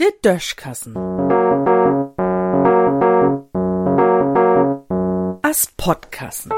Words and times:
Der 0.00 0.12
Döschkassen. 0.22 0.96
As 5.42 5.68
Podkassen. 5.76 6.52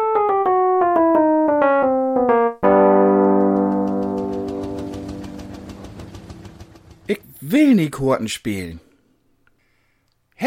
Ich 7.07 7.21
will 7.41 7.75
nie 7.75 7.91
Karten 7.91 8.29
spielen. 8.29 8.81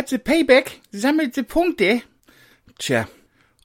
Sie 0.09 0.17
Payback? 0.17 0.81
Sammelt 0.91 1.35
sie 1.35 1.43
Punkte? 1.43 2.01
Tja, 2.77 3.07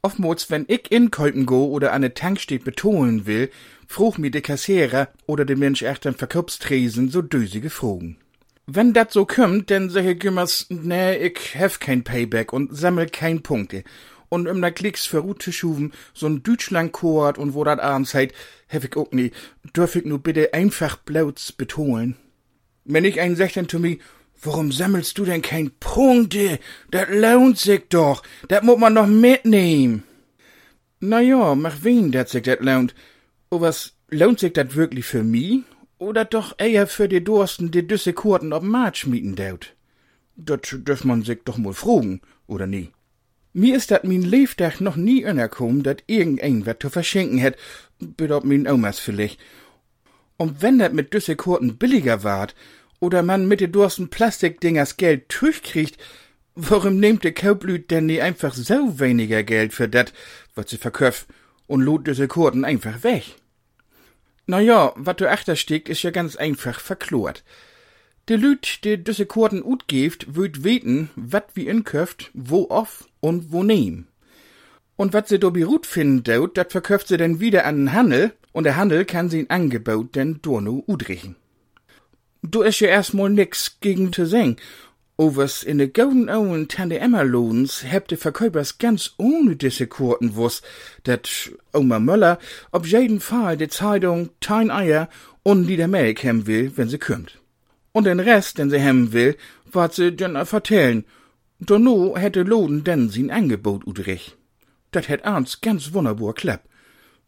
oftmals, 0.05 0.51
wenn 0.51 0.67
ich 0.69 0.93
in 0.93 1.11
Kolpen 1.11 1.47
go 1.47 1.65
oder 1.67 1.93
an 1.93 2.03
ne 2.03 2.15
Tankstelle 2.15 2.61
betonen 2.61 3.27
will, 3.27 3.51
fruch 3.89 4.19
mir 4.19 4.31
de 4.31 4.43
Kassierer 4.43 5.09
oder 5.27 5.45
de 5.45 5.57
Mensch 5.57 5.83
echt 5.83 6.07
am 6.07 6.15
Verkaufstresen 6.15 7.09
so 7.09 7.23
dösige 7.23 7.71
Fragen. 7.71 8.19
Wenn 8.67 8.93
dat 8.93 9.13
so 9.13 9.25
kümmt, 9.25 9.71
dann 9.71 9.91
sag 9.91 10.05
ich 10.05 10.25
immer, 10.25 10.47
nee, 10.69 11.17
ich 11.17 11.55
hef 11.55 11.81
kein 11.81 12.05
Payback 12.05 12.53
und 12.53 12.77
sammel 12.77 13.09
kein 13.09 13.43
Punkte. 13.43 13.85
Und 14.29 14.47
im 14.47 14.63
Klicks 14.75 15.07
für 15.07 15.19
Rute 15.19 15.53
schuven, 15.53 15.93
so'n 16.17 16.43
Deutschland-Koord 16.43 17.39
und 17.39 17.55
wo 17.55 17.63
dat 17.63 17.81
abends 17.81 18.15
heit, 18.15 18.33
hef 18.67 18.85
ich 18.85 18.97
auch 18.97 19.13
nie, 19.13 19.33
dürf 19.77 19.97
ich 19.97 20.05
nur 20.05 20.19
bitte 20.19 20.55
einfach 20.55 20.97
blauts 20.97 21.53
betonen. 21.53 22.17
Wenn 22.85 23.05
ich 23.05 23.21
einen 23.21 23.37
sag 23.37 23.53
dann 23.53 23.69
zu 23.69 23.79
warum 24.43 24.73
sammelst 24.73 25.17
du 25.19 25.25
denn 25.25 25.43
kein 25.43 25.71
Punkte? 25.81 26.59
Dat 26.91 27.09
lohnt 27.11 27.59
sich 27.59 27.83
doch, 27.89 28.23
dat 28.49 28.65
muss 28.65 28.79
man 28.79 28.95
noch 28.95 29.07
mitnehmen. 29.07 30.05
Na 31.01 31.21
ja, 31.21 31.55
mach 31.55 31.83
wen 31.83 32.13
dat 32.13 32.29
sich 32.29 32.43
dat 32.43 32.61
lohnt. 32.61 32.95
O 33.51 33.61
was, 33.61 33.95
lohnt 34.11 34.41
sich 34.41 34.53
dat 34.53 34.75
wirklich 34.75 35.05
für 35.05 35.23
mi? 35.23 35.65
Oder 35.99 36.25
doch 36.25 36.55
eher 36.59 36.87
für 36.87 37.09
die 37.09 37.23
Dursten, 37.23 37.71
die 37.71 37.87
düsse 37.87 38.13
Kurten 38.13 38.53
ob 38.53 38.63
March 38.63 39.07
mieten 39.07 39.37
daut? 39.37 39.75
Dat 40.37 40.75
dürf 40.87 41.05
man 41.05 41.23
sich 41.23 41.39
doch 41.45 41.59
mal 41.59 41.73
fragen, 41.73 42.21
oder 42.47 42.67
nie? 42.67 42.91
Mir 43.53 43.77
ist 43.77 43.93
dat 43.93 44.03
min 44.03 44.23
Lebtag 44.23 44.81
noch 44.81 44.97
nie 44.97 45.25
unerkommen, 45.25 45.85
dat 45.85 46.03
irgendein 46.09 46.67
wat 46.67 46.83
zu 46.83 46.91
verschenken 46.91 47.39
hätt, 47.39 47.57
bedauert 48.01 48.45
min 48.45 48.67
Omas 48.67 48.99
vielleicht. 48.99 49.39
Und 50.37 50.61
wenn 50.61 50.81
dat 50.81 50.93
mit 50.93 51.15
düsse 51.15 51.37
Kurten 51.37 51.77
billiger 51.77 52.25
ward, 52.25 52.57
oder 53.05 53.23
man 53.23 53.47
mit 53.47 53.61
de 53.61 53.69
Dursten 53.69 54.09
Plastikdingers 54.09 54.97
Geld 54.97 55.33
durchkriegt, 55.39 55.99
warum 56.55 56.99
nehmt 56.99 57.23
de 57.23 57.33
Kaublüt 57.33 57.91
denn 57.91 58.07
nie 58.07 58.23
einfach 58.23 58.55
so 58.55 58.99
weniger 58.99 59.43
Geld 59.43 59.75
für 59.75 59.89
dat, 59.89 60.15
wat 60.55 60.71
sie 60.71 60.79
verköpft, 60.79 61.27
und 61.67 61.83
lot 61.83 62.07
düsse 62.07 62.29
Kurten 62.29 62.65
einfach 62.65 63.03
weg? 63.03 63.37
Na 64.47 64.59
ja, 64.61 64.93
wat 64.97 65.21
du 65.21 65.31
achter 65.31 65.55
steckt, 65.55 65.89
is 65.89 66.03
ja 66.03 66.11
ganz 66.11 66.37
einfach 66.37 66.81
verklort. 66.81 67.45
De 68.31 68.37
Lüt, 68.37 68.85
de 68.85 68.97
düsse 68.97 69.27
Kurten 69.27 69.63
utgeft, 69.63 70.35
würd 70.35 70.65
weten, 70.65 71.11
wat 71.15 71.49
wie 71.55 71.69
inköft, 71.69 72.31
wo 72.33 72.71
off 72.71 73.07
und 73.21 73.53
wo 73.53 73.63
nehm. 73.63 74.07
Und 74.97 75.13
wat 75.13 75.29
sie 75.29 75.39
dobi 75.39 75.63
gut 75.63 75.87
finden 75.87 76.23
daut, 76.23 76.57
dat 76.57 76.73
verköpft 76.73 77.09
sie 77.09 77.19
denn 77.19 77.39
wieder 77.41 77.67
an 77.67 77.77
den 77.77 77.93
Handel, 77.93 78.33
und 78.53 78.65
der 78.65 78.77
Handel 78.77 79.05
kann 79.05 79.29
sie 79.29 79.41
in 79.41 79.51
Angebot 79.51 80.15
denn 80.15 80.41
durno 80.41 80.83
udrichen. 80.87 81.37
Du 82.47 82.61
is 82.61 82.79
ja 82.81 82.89
erstmal 82.89 83.31
nix 83.31 83.79
gegen 83.81 84.13
zu 84.13 84.27
singen. 84.27 84.57
O 85.17 85.35
was 85.35 85.63
in 85.63 85.79
de 85.79 85.89
Golden 85.89 86.29
Owen 86.29 86.69
Tante 86.69 86.99
Emma 86.99 87.23
Lohns 87.23 87.85
hebt 87.85 88.11
de 88.11 88.19
Verkäufers 88.19 88.77
ganz 88.77 89.15
ohne 89.17 89.57
diese 89.57 89.87
Kurten 89.87 90.37
wuss, 90.37 90.61
dat 91.05 91.51
Oma 91.73 91.99
Möller 91.99 92.39
ob 92.71 92.87
jeden 92.87 93.21
Fall 93.21 93.57
de 93.57 93.69
Zeitung 93.69 94.29
Tein 94.41 94.71
Eier 94.71 95.09
und 95.43 95.67
die 95.69 95.77
der 95.77 95.89
Melk 95.89 96.23
hem 96.23 96.47
will, 96.47 96.71
wenn 96.77 96.91
sie 96.91 96.99
kümmt. 96.99 97.41
Und 97.93 98.05
den 98.05 98.21
Rest, 98.21 98.59
den 98.59 98.69
sie 98.69 98.81
hem 98.81 99.15
will, 99.15 99.39
wat 99.73 99.95
sie 99.95 100.15
denn 100.15 100.45
vertellen. 100.45 101.07
Donno 101.61 102.15
hätte 102.15 102.43
Loden 102.43 102.85
denn 102.85 103.09
sin 103.09 103.31
Angebot 103.31 103.87
udrich. 103.87 104.37
Dat 104.91 105.09
hätt 105.09 105.25
ans 105.25 105.63
ganz 105.63 105.95
wunderbar 105.95 106.35
klapp. 106.35 106.69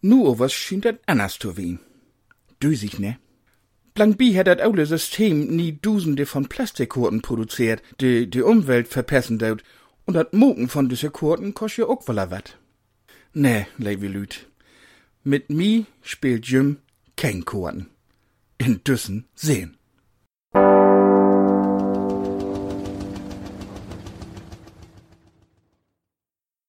Nur 0.02 0.38
was 0.38 0.52
schien 0.52 0.82
dat 0.82 0.98
anders 1.06 1.38
zu 1.38 1.56
wien. 1.56 1.78
Düsig, 2.60 2.98
ne? 2.98 3.16
Blank 3.96 4.18
B 4.18 4.36
hat 4.36 4.46
dat 4.46 4.60
aule 4.60 4.84
System 4.84 5.46
nie 5.56 5.78
Dusende 5.80 6.26
von 6.26 6.48
Plastikkurten 6.48 7.22
produziert, 7.22 7.82
die 7.98 8.28
die 8.28 8.42
Umwelt 8.42 8.88
verpessen 8.88 9.38
daut. 9.38 9.62
Und 10.04 10.12
dat 10.12 10.34
Moken 10.34 10.68
von 10.68 10.90
diese 10.90 11.08
Kurten 11.08 11.54
kost 11.54 11.78
ja 11.78 11.86
auch 11.86 12.06
woller 12.06 12.30
wat. 12.30 12.58
Ne, 13.32 13.66
liebe 13.78 14.08
Lüt. 14.08 14.48
Mit 15.24 15.48
mi 15.48 15.86
spielt 16.02 16.46
Jim 16.46 16.76
kein 17.16 17.46
Kurten. 17.46 17.86
In 18.58 18.84
Düssen 18.84 19.24
sehen. 19.34 19.78